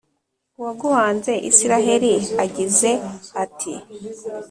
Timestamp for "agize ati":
2.43-3.73